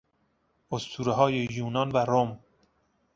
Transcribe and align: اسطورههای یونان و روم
اسطورههای 0.71 1.47
یونان 1.51 1.91
و 1.91 1.97
روم 1.97 2.39